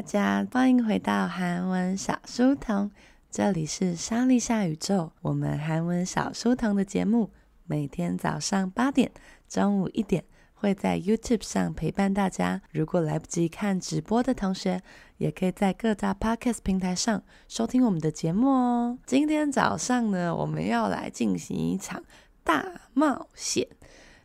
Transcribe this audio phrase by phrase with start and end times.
[0.00, 2.90] 大家，欢迎回到韩文小书童，
[3.30, 7.30] 这里是莎莉夏宇宙，我们韩文小书童的节目，
[7.66, 9.12] 每天早上八点、
[9.46, 10.24] 中午一点
[10.54, 12.62] 会在 YouTube 上陪伴大家。
[12.72, 14.80] 如果来不及看直播的同学，
[15.18, 18.98] 也可以在各大 Podcast 平台上收听我们的节目哦。
[19.04, 22.02] 今天早上呢，我们要来进行一场
[22.42, 23.68] 大冒险。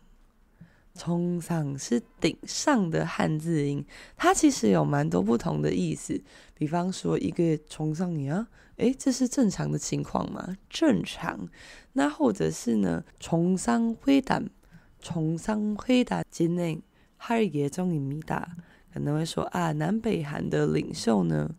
[0.97, 3.85] 重上是顶上的汉字音，
[4.16, 6.19] 它其实有蛮多不同的意思。
[6.53, 8.47] 比方说，一个重上音啊，
[8.78, 10.56] 诶，这是正常的情况吗？
[10.69, 11.47] 正常。
[11.94, 14.41] 那或者是呢，重上灰达，
[15.01, 16.23] 重上灰达。
[16.31, 16.81] 今内
[17.17, 18.56] 哈里杰中于米达
[18.94, 21.53] 可能会说啊，南北韩的领袖呢，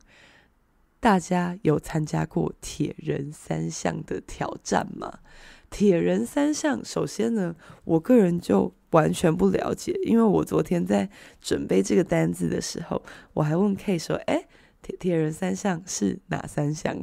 [1.00, 5.21] 大家有参加过铁人三项的挑战吗？
[5.71, 7.55] 铁人三项，首先呢，
[7.85, 11.09] 我个人就完全不了解，因为我昨天在
[11.41, 13.03] 准备这个单子的时候，
[13.35, 14.47] 我还问 K 说：“诶，
[14.81, 16.97] 铁铁人三项是哪三项？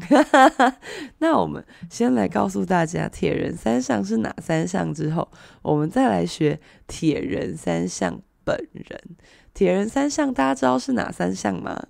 [1.20, 5.30] 那我们先来告诉大家铁人三项是哪三项，之后
[5.62, 9.00] 我们再来学铁人三项本人。
[9.54, 11.88] 铁人三项大家知道是哪三项吗？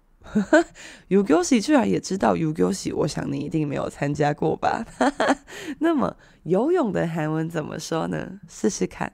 [1.07, 4.83] 有교시居然也知道有교시，我想你一定没有参加过吧？
[5.79, 8.39] 那么游泳的韩文怎么说呢？
[8.49, 9.13] 试试看，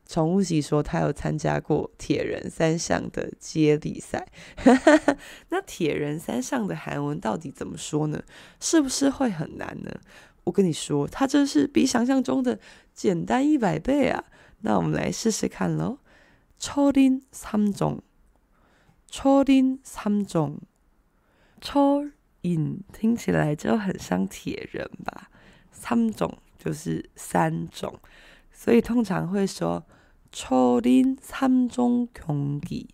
[0.07, 4.27] 宠物喜说他有参加过铁人三项的接力赛，
[5.49, 8.21] 那铁人三项的韩文到底怎么说呢？
[8.59, 9.91] 是不是会很难呢？
[10.43, 12.59] 我跟你说，它真是比想象中的
[12.93, 14.23] 简单一百倍啊！
[14.61, 15.97] 那我们来试试看喽。
[16.58, 18.00] 철인삼 종，
[19.10, 20.58] 철인삼 종，
[21.60, 22.12] 철。
[22.42, 25.28] 音听起来就很像铁人吧？
[25.70, 28.00] 三种就是三种，
[28.50, 29.84] 所以通常会说
[30.32, 32.88] 철인三种竞技，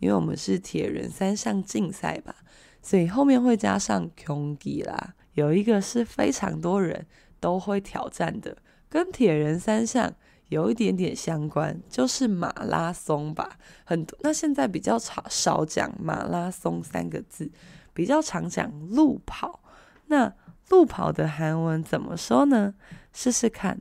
[0.00, 2.36] 因为我们是铁人三项竞赛吧，
[2.82, 5.14] 所以后面会加上竞技啦。
[5.32, 7.06] 有一个是非常多人
[7.40, 8.54] 都会挑战的，
[8.90, 10.12] 跟铁人三项
[10.48, 13.58] 有一点点相关，就是马拉松吧。
[13.84, 17.52] 很多，那现在比较少少讲马拉松三个字。
[17.92, 19.60] 比较常讲路跑，
[20.06, 20.32] 那
[20.68, 22.74] 路跑的韩文怎么说呢？
[23.12, 23.80] 试试看，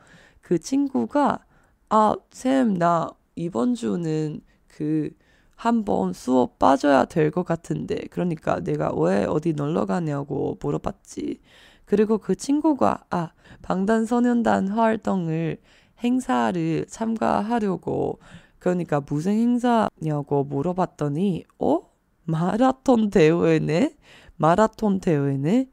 [0.46, 1.40] 그 친구가
[1.88, 5.10] 아, 쌤, 나 이번 주는 그
[5.56, 11.40] 한번 수업 빠져야 될 것 같은데 그러니까 내가 왜 어디 놀러 가냐고 물어봤지.
[11.84, 13.30] 그리고 그 친구가 아
[13.62, 15.58] 방탄소년단 활동을
[16.04, 18.18] 행사를 참가하려고
[18.60, 21.80] 그러니까 무슨 행사냐고 물어봤더니 어
[22.24, 23.96] 마라톤 대회네
[24.36, 25.68] 마라톤 대회네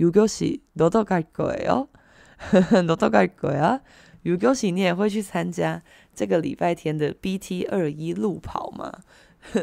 [0.00, 1.88] 유교시 너도 갈 거예요?
[2.86, 3.80] 너도 갈 거야?
[4.26, 5.80] 如果喜，你也会去参加
[6.12, 8.92] 这个礼拜天的 BT 二一路跑吗？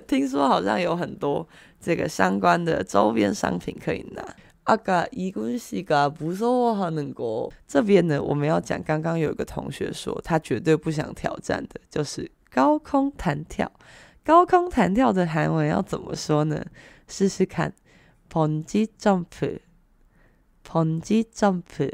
[0.07, 1.45] 听说好像有很多
[1.81, 4.25] 这个相关的周边商品可以拿。
[4.63, 7.51] 阿嘎伊个西嘎不是我好能过。
[7.67, 13.69] 这边呢，我们要讲刚刚有一个同学说他绝对不想挑战的，就是高空弹跳。
[14.23, 16.65] 高空弹跳的韩文要怎么说呢？
[17.09, 17.73] 试试看，
[18.29, 19.59] 蹦极 jump，
[20.63, 21.91] 蹦极 jump，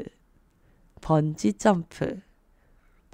[1.00, 2.20] 蹦极 jump。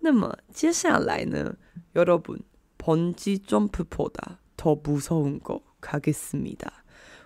[0.00, 1.56] 那么接下来呢
[1.94, 2.40] 여러분
[2.78, 6.82] 번지 점프보다 더 무서운 거 가겠습니다.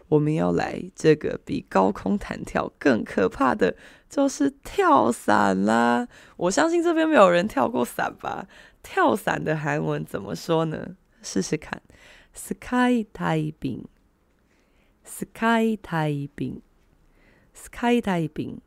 [0.09, 3.75] 我们要来这个比高空弹跳更可怕的，
[4.09, 6.07] 就是跳伞啦！
[6.37, 8.47] 我相信这边没有人跳过伞吧？
[8.83, 10.97] 跳伞的韩文怎么说呢？
[11.23, 11.83] 试试看，
[12.33, 13.89] sky diving，sky
[15.83, 18.61] diving，sky diving。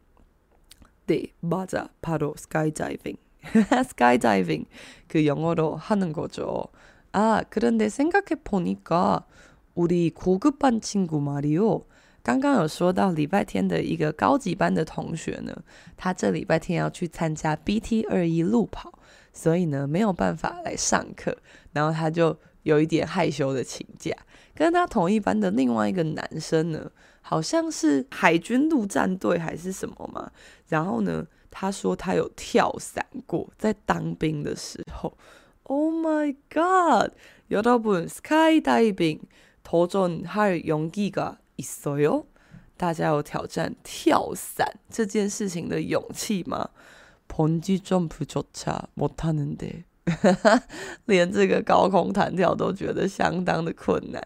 [1.05, 4.65] 对，맞아바로 sky diving，sky diving
[5.07, 6.69] 그 영어로 하는 거죠。
[7.11, 9.25] 啊，그런데생각해보니까
[9.73, 11.81] 우리고급반친구말이요。
[12.21, 15.55] 刚刚有说到礼拜天的一个高级班的同学呢，
[15.97, 18.93] 他这礼拜天要去参加 BT 二一路跑，
[19.33, 21.35] 所以呢没有办法来上课，
[21.73, 24.13] 然后他就 有一点害羞的请假。
[24.53, 30.31] 跟他同一班的另外一个男生呢，好像是海军陆战队还是什么嘛，
[30.67, 35.17] 然后呢他说他有跳伞过，在当兵的时候。
[35.63, 39.19] Oh my god！여러분 skydiving
[39.63, 42.25] 도전할 용기가 있어요?
[42.75, 46.69] 大家有挑战跳伞这件事情的勇气吗？
[47.27, 49.83] 번지 점프조차 못하는데，
[51.06, 54.22] 连这个高空弹跳都觉得相当的困难。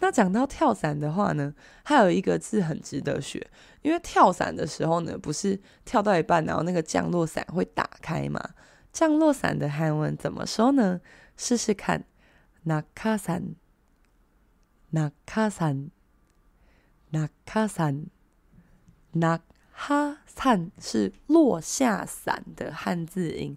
[0.00, 3.46] 那讲到跳伞的话呢，还有一个字很值得学，
[3.82, 8.42] 因为跳伞的时候呢，不是跳到一半，然后那个降落伞会打开吗？
[8.92, 11.00] 降落伞的韩文怎么说呢？
[11.36, 12.04] 试试看，
[12.64, 13.54] 那卡伞，
[14.90, 15.90] 那卡伞，
[17.10, 18.06] 那卡伞，
[19.12, 19.38] 那
[19.70, 23.56] 哈伞是落下伞的汉字音。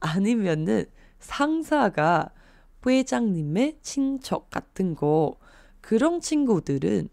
[0.00, 0.86] 아니면은
[1.18, 2.30] 상사가
[2.86, 5.36] 회장님의 친척 같은 거
[5.80, 7.08] 그런 친구들은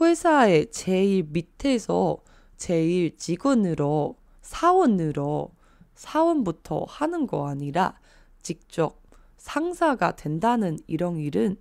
[0.00, 2.18] 회사의 제일 밑에서
[2.56, 5.52] 제일 직원으로 사원으로
[5.94, 7.98] 사원부터 하는 거 아니라
[8.42, 9.00] 직접
[9.36, 11.56] 상사가 된다는 이런 일은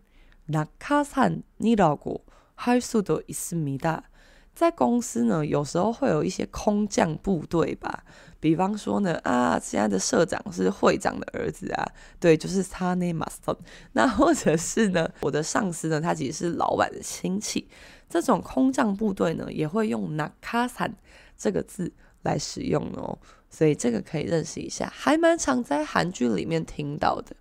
[0.46, 4.10] 낙하산이라고 할 수도 있습니다.
[4.58, 8.04] 在公司呢，有时候会有一些空降部队吧，
[8.40, 11.86] 比方说呢，啊，现在的社长是会长的儿子啊，
[12.20, 13.40] 对，就是他那马斯。
[13.94, 17.68] 那或者是呢，我的上司呢，他其实是老板的亲戚。
[18.10, 20.94] 这种空降部队呢，也会用 “naka han”
[21.38, 23.20] 这个字来使用哦，
[23.52, 27.36] 所以这个可以认识一下，还蛮常在韩剧里面听到的。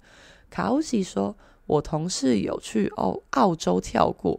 [0.50, 4.38] 卡欧西说，我同事有去澳澳洲跳过。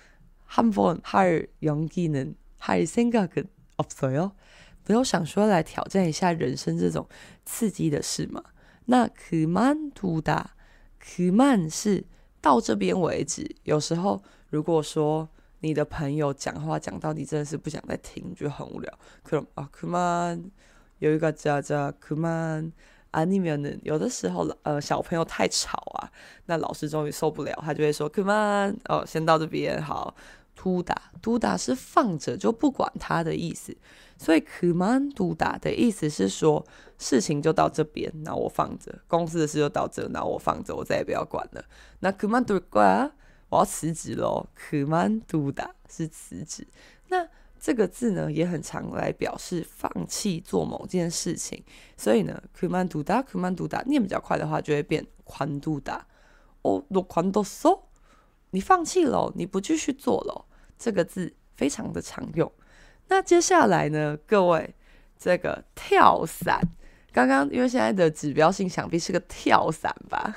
[0.44, 4.32] 한번 할 용기는 할 생각은 없어요.
[4.83, 7.07] 不要想说来挑战一下人生这种
[7.45, 8.43] 刺激的事嘛？
[8.85, 10.51] 那 k u m a n t u d a
[10.99, 12.03] k u m a n 是
[12.41, 13.55] 到这边为止。
[13.63, 18.99] 有时候如果说你的朋友讲话讲到你真的是不想再听，就很无聊。
[19.23, 20.51] 可能啊 k u m a n
[20.99, 22.73] 有一个叫叫 k u m a n
[23.11, 23.69] 啊，你们呢？
[23.83, 26.09] 有的时候，呃，小朋友太吵啊，
[26.45, 30.15] 那老师终于受不了，他就会说 “Come on，哦，先到这边好。”
[30.53, 33.75] 突打突打是放着就不管他的意思。
[34.21, 36.63] 所以，komando 的意思是说，
[36.99, 41.65] 事情就到这边，那我放着，公司的事就到这，那我放着，我再也不要管了。
[42.01, 43.09] 那 komandoa，
[43.49, 44.45] 我要辞职喽。
[44.55, 46.67] komando 是辞职。
[47.07, 47.27] 那
[47.59, 51.63] 这个字呢，也很常来表示放弃做某件事情。
[51.97, 56.05] 所以呢，komando，komando，念比较快的话，就会变宽度大。
[56.61, 57.79] 哦，do 宽度 so，
[58.51, 60.45] 你放弃咯，你不继续做了。
[60.77, 62.51] 这个字非常的常用。
[63.10, 64.74] 那接下来呢，各位，
[65.18, 66.60] 这个跳伞，
[67.12, 70.34] 刚刚因为现在的指标性想必是个跳伞吧？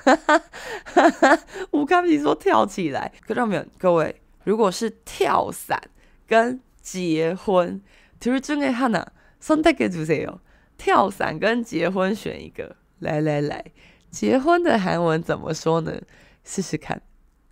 [1.72, 3.66] 吴康平说跳起来，看到没有？
[3.78, 5.82] 各位，如果是跳伞
[6.28, 7.82] 跟结婚，
[8.20, 9.06] 둘 중에 하나
[9.42, 10.40] 선택해주세요。
[10.78, 13.66] 跳伞跟结婚选一个，来来来，
[14.10, 16.00] 结婚的韩文怎么说呢？
[16.46, 17.02] 试试看，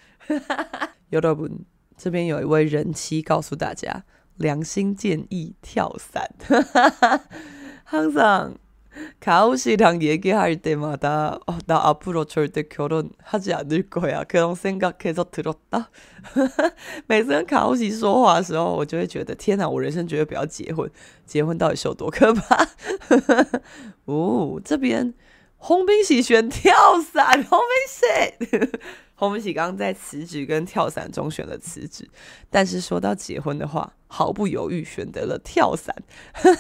[1.10, 1.66] 여러분，
[1.98, 4.06] 这边有一位人妻告诉大家，
[4.38, 6.34] 良心建议跳伞。
[7.84, 8.58] 항상
[9.20, 14.24] 가오 씨랑 얘기할 때마다 어, 나 앞으로 절대 결혼하지 않을 거야.
[14.24, 15.90] 그런 생각해서 들었다.
[17.08, 20.90] 每次跟卡欧喜说话的时候，我就会觉得天哪，我人生绝对不要结婚。
[21.26, 22.68] 结婚到底是有多可怕？
[24.06, 25.14] 哦，这边
[25.60, 28.80] 홍빈씨选跳伞，홍빈씨。
[29.16, 32.10] 洪明喜刚刚在辞职跟跳伞中选了辞职，
[32.50, 35.93] 但是说到结婚的话， 毫不犹豫选择了跳伞。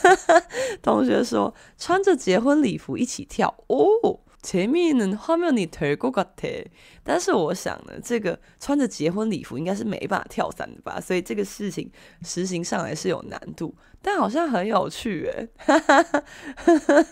[0.82, 6.66] 同学说穿着结婚礼服一起跳哦，前面呢画面你腿够高的，
[7.04, 11.88] 但是我想呢，这个穿着结婚礼服应该是没办法跳伞的吧，所以这个事情
[12.22, 15.48] 实行上来是有难度，但好像很有趣诶。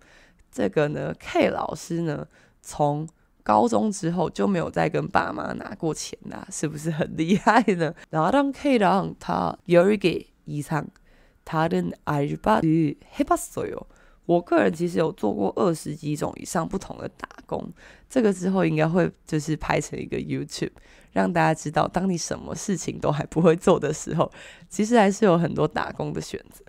[0.53, 2.27] 这个呢，K 老师呢，
[2.61, 3.07] 从
[3.43, 7.93] 高中之后就没有再跟爸妈拿过钱啦，是不是很厉害呢？
[8.09, 10.09] 然后让 K 让他有一个
[10.45, 10.87] 以上
[11.43, 13.83] 他的알바를해봤어요。
[14.25, 17.73] 我个人其实有做过二十几种以上不同的打工，
[18.07, 20.69] 这个之后应该会就是拍成一个 YouTube，
[21.11, 24.31] 让大家知道，当你什么事情都还不会做的时候，
[24.69, 26.62] 其实还是有很多打工的选择。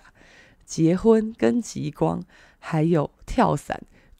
[0.65, 2.23] 结婚跟极光
[2.59, 3.83] 还有跳伞，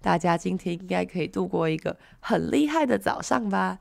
[0.00, 3.78] 大家今天应该可以度过一个很厉害的早上吧。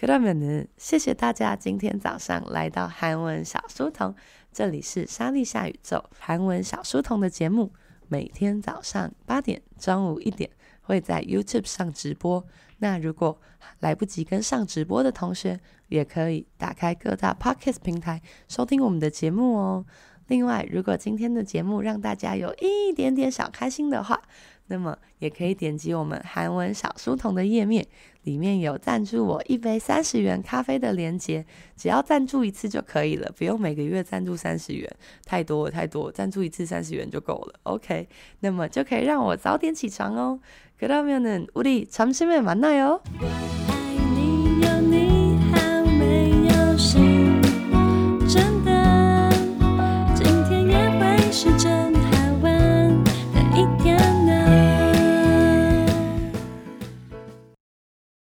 [0.00, 4.14] 그러면은谢谢大家今天早上来到韩文小书童，
[4.52, 7.72] 这里是莎莉夏宇宙韩文小书童的节目，
[8.06, 10.48] 每天早上八点、中午一点
[10.82, 12.46] 会在 YouTube 上直播。
[12.78, 13.40] 那如果
[13.80, 19.84] 来不及跟上直播的同学，也可以打开各大 Podcast 平台收听我们的节目哦。
[20.28, 24.22] 另外，如果今天的节目让大家有一点点小开心的话，
[24.66, 27.86] 那么也可以点击我们韩文小书童的页面，
[28.24, 31.44] 里面有赞助我一杯三十元咖啡的链接，
[31.76, 34.90] 只要赞助一次就可以了，不用每个月赞助三十元，
[35.24, 37.54] 太多了太多，赞助一次三十元就够了。
[37.62, 38.06] OK，
[38.40, 40.38] 那么就可以让我早点起床哦。
[40.78, 43.00] 그러면은우리점심에만나요